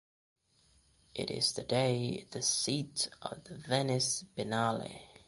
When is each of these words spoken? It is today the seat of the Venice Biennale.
It 1.13 1.29
is 1.29 1.51
today 1.53 2.25
the 2.31 2.41
seat 2.41 3.07
of 3.21 3.43
the 3.43 3.55
Venice 3.57 4.25
Biennale. 4.35 5.01